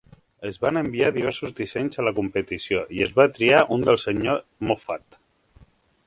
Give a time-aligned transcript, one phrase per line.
[0.49, 4.39] Es van enviar diversos dissenys a la competició i es va triar un del Sr.
[4.71, 5.19] Moffat.